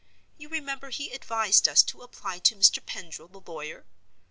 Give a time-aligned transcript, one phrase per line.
[0.35, 2.83] You remember he advised us to apply to Mr.
[2.83, 3.85] Pendril, the lawyer?